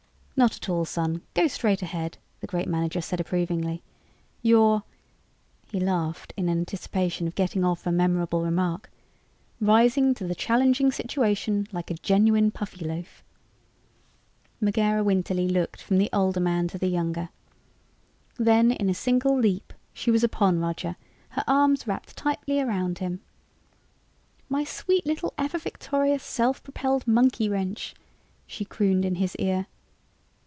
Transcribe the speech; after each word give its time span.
"Not 0.33 0.55
at 0.55 0.69
all, 0.69 0.85
son; 0.85 1.21
go 1.35 1.45
straight 1.45 1.83
ahead," 1.83 2.17
the 2.39 2.47
great 2.47 2.67
manager 2.67 2.99
said 2.99 3.19
approvingly. 3.19 3.83
"You're" 4.41 4.81
he 5.71 5.79
laughed 5.79 6.33
in 6.35 6.49
anticipation 6.49 7.27
of 7.27 7.35
getting 7.35 7.63
off 7.63 7.85
a 7.85 7.91
memorable 7.91 8.41
remark 8.41 8.89
"rising 9.59 10.15
to 10.15 10.25
the 10.25 10.33
challenging 10.33 10.91
situation 10.91 11.67
like 11.71 11.91
a 11.91 11.93
genuine 11.93 12.49
Puffyloaf." 12.49 13.23
Megera 14.59 15.03
Winterly 15.05 15.47
looked 15.47 15.79
from 15.79 15.99
the 15.99 16.09
older 16.11 16.39
man 16.39 16.67
to 16.69 16.79
the 16.79 16.87
younger. 16.87 17.29
Then 18.37 18.71
in 18.71 18.89
a 18.89 18.95
single 18.95 19.37
leap 19.37 19.71
she 19.93 20.09
was 20.09 20.23
upon 20.23 20.57
Roger, 20.57 20.95
her 21.29 21.43
arms 21.45 21.85
wrapped 21.85 22.17
tightly 22.17 22.59
around 22.59 22.97
him. 22.97 23.19
"My 24.49 24.63
sweet 24.63 25.05
little 25.05 25.35
ever 25.37 25.59
victorious, 25.59 26.23
self 26.23 26.63
propelled 26.63 27.07
monkey 27.07 27.47
wrench!" 27.47 27.93
she 28.47 28.65
crooned 28.65 29.05
in 29.05 29.15
his 29.17 29.35
ear. 29.35 29.67